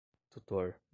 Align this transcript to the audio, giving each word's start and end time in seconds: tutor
tutor 0.31 0.81